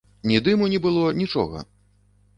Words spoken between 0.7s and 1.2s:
не было,